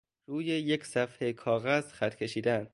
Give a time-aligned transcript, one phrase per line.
[0.25, 2.67] روی یک صفحه کاغذ خط کشیدن